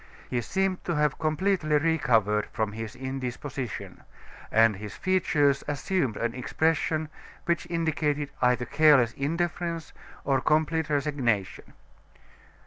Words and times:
He 0.31 0.41
seemed 0.41 0.83
to 0.85 0.95
have 0.95 1.19
completely 1.19 1.77
recovered 1.77 2.47
from 2.53 2.71
his 2.71 2.95
indisposition; 2.95 4.01
and 4.51 4.77
his 4.77 4.95
features 4.95 5.63
assumed 5.67 6.17
an 6.17 6.33
expression 6.33 7.07
which 7.45 7.67
indicated 7.69 8.31
either 8.41 8.65
careless 8.65 9.13
indifference, 9.13 9.93
or 10.23 10.41
complete 10.41 10.89
resignation. 10.89 11.73